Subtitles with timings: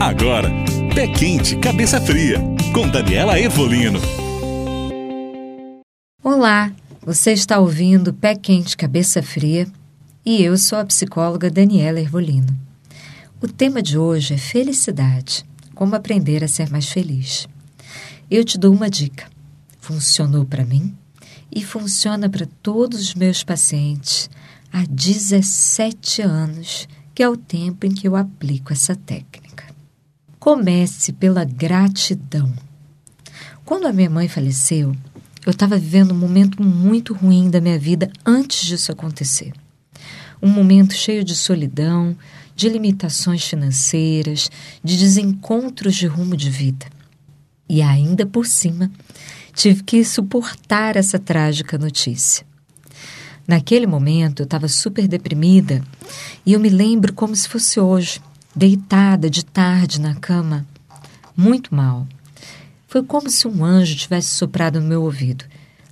[0.00, 0.48] Agora,
[0.94, 2.38] Pé Quente, Cabeça Fria,
[2.72, 4.00] com Daniela Evolino.
[6.24, 9.68] Olá, você está ouvindo Pé Quente, Cabeça Fria
[10.24, 12.58] e eu sou a psicóloga Daniela Ervolino.
[13.42, 15.44] O tema de hoje é felicidade,
[15.74, 17.46] como aprender a ser mais feliz.
[18.30, 19.28] Eu te dou uma dica.
[19.82, 20.96] Funcionou para mim
[21.54, 24.30] e funciona para todos os meus pacientes
[24.72, 29.49] há 17 anos, que é o tempo em que eu aplico essa técnica.
[30.50, 32.52] Comece pela gratidão.
[33.64, 34.96] Quando a minha mãe faleceu,
[35.46, 39.52] eu estava vivendo um momento muito ruim da minha vida antes disso acontecer.
[40.42, 42.16] Um momento cheio de solidão,
[42.56, 44.50] de limitações financeiras,
[44.82, 46.86] de desencontros de rumo de vida.
[47.68, 48.90] E ainda por cima,
[49.54, 52.44] tive que suportar essa trágica notícia.
[53.46, 55.80] Naquele momento eu estava super deprimida
[56.44, 58.20] e eu me lembro como se fosse hoje
[58.60, 60.66] deitada de tarde na cama,
[61.34, 62.06] muito mal.
[62.86, 65.46] Foi como se um anjo tivesse soprado no meu ouvido.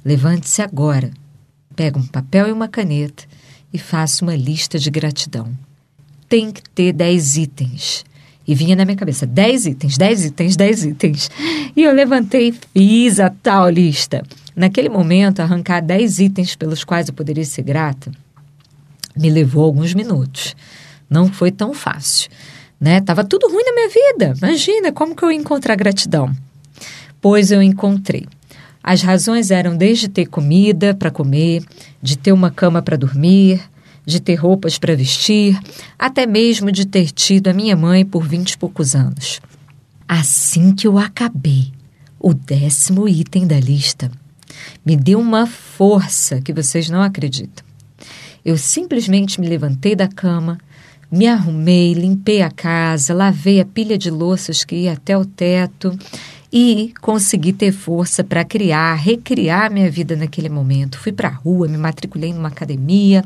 [0.05, 1.11] Levante-se agora.
[1.75, 3.25] Pega um papel e uma caneta
[3.73, 5.48] e faça uma lista de gratidão.
[6.28, 8.05] Tem que ter dez itens.
[8.47, 11.31] E vinha na minha cabeça: dez itens, dez itens, dez itens.
[11.75, 14.23] E eu levantei e fiz a tal lista.
[14.55, 18.12] Naquele momento, arrancar dez itens pelos quais eu poderia ser grata
[19.17, 20.55] me levou alguns minutos
[21.09, 22.31] não foi tão fácil,
[22.81, 23.01] né?
[23.01, 24.34] Tava tudo ruim na minha vida.
[24.39, 26.34] Imagina como que eu ia encontrar gratidão.
[27.21, 28.27] Pois eu encontrei.
[28.83, 31.62] As razões eram desde ter comida para comer,
[32.01, 33.61] de ter uma cama para dormir,
[34.06, 35.61] de ter roupas para vestir,
[35.99, 39.41] até mesmo de ter tido a minha mãe por vinte e poucos anos.
[40.06, 41.71] Assim que eu acabei
[42.19, 44.11] o décimo item da lista,
[44.84, 47.65] me deu uma força que vocês não acreditam.
[48.43, 50.59] Eu simplesmente me levantei da cama,
[51.11, 55.97] me arrumei, limpei a casa, lavei a pilha de louças que ia até o teto
[56.53, 60.99] e consegui ter força para criar, recriar minha vida naquele momento.
[60.99, 63.22] Fui para a rua, me matriculei numa academia.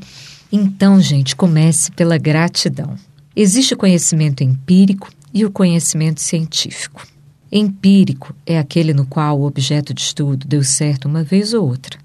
[0.50, 2.96] Então, gente, comece pela gratidão.
[3.34, 7.06] Existe o conhecimento empírico e o conhecimento científico.
[7.50, 11.98] Empírico é aquele no qual o objeto de estudo deu certo uma vez ou outra,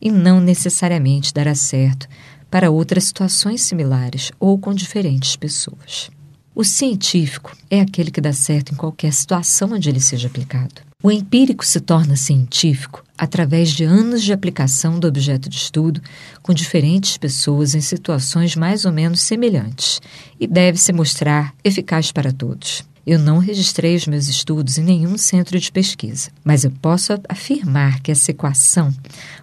[0.00, 2.08] e não necessariamente dará certo
[2.50, 6.10] para outras situações similares ou com diferentes pessoas.
[6.54, 10.82] O científico é aquele que dá certo em qualquer situação onde ele seja aplicado.
[11.00, 16.00] O empírico se torna científico através de anos de aplicação do objeto de estudo
[16.42, 20.00] com diferentes pessoas em situações mais ou menos semelhantes
[20.40, 22.82] e deve se mostrar eficaz para todos.
[23.10, 28.00] Eu não registrei os meus estudos em nenhum centro de pesquisa, mas eu posso afirmar
[28.00, 28.94] que essa equação,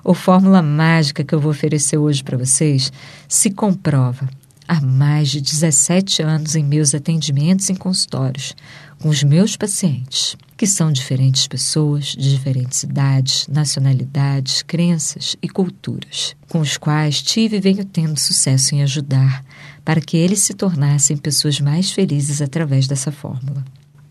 [0.04, 2.94] ou fórmula mágica que eu vou oferecer hoje para vocês,
[3.28, 4.30] se comprova
[4.68, 8.56] há mais de 17 anos em meus atendimentos em consultórios
[9.00, 16.36] com os meus pacientes, que são diferentes pessoas de diferentes idades, nacionalidades, crenças e culturas,
[16.50, 19.44] com os quais tive e venho tendo sucesso em ajudar
[19.84, 23.64] para que eles se tornassem pessoas mais felizes através dessa fórmula.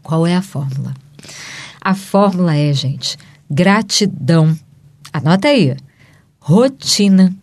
[0.02, 0.94] Qual é a fórmula?
[1.80, 3.16] A fórmula é, gente,
[3.50, 4.56] gratidão.
[5.12, 5.76] Anota aí.
[6.38, 7.34] Rotina,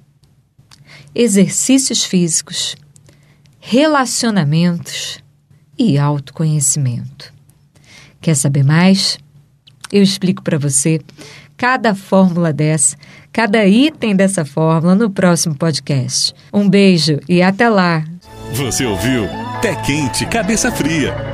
[1.13, 2.75] exercícios físicos,
[3.61, 5.19] relacionamentos
[5.77, 7.31] e autoconhecimento.
[8.19, 9.17] Quer saber mais?
[9.91, 10.99] Eu explico para você
[11.55, 12.97] cada fórmula dessa,
[13.31, 16.33] cada item dessa fórmula no próximo podcast.
[16.51, 18.03] Um beijo e até lá!
[18.53, 19.29] Você ouviu
[19.61, 21.30] Pé Quente, Cabeça Fria